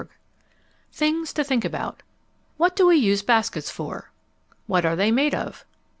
THINGS 0.91 1.31
TO 1.31 1.43
THINK 1.43 1.63
ABOUT 1.65 2.01
What 2.57 2.75
do 2.75 2.87
we 2.87 2.95
use 2.95 3.21
baskets 3.21 3.69
for? 3.69 4.09
What 4.65 4.83
are 4.83 4.95
they 4.95 5.11
made 5.11 5.35
of? 5.35 5.63